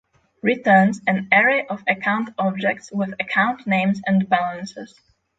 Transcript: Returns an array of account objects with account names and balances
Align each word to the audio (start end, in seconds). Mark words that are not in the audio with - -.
Returns 0.41 0.99
an 1.05 1.27
array 1.31 1.67
of 1.67 1.83
account 1.87 2.31
objects 2.39 2.91
with 2.91 3.13
account 3.19 3.67
names 3.67 4.01
and 4.07 4.27
balances 4.27 4.99